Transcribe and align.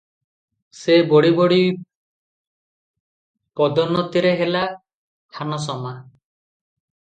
ସେ 0.77 0.95
ବଢ଼ି 1.11 1.29
ବଢ଼ି 1.39 1.59
ପଦୋନ୍ନତିରେ 3.61 4.33
ହେଲା 4.43 4.67
ଖାନସମା। 5.39 5.95